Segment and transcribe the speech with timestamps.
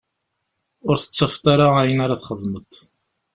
[0.87, 2.71] Ur tettafeḍ ara ayen ara txedmeḍ.